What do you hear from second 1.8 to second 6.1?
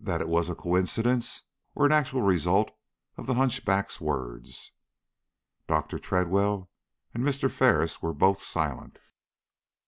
an actual result of the hunchback's words?" Dr.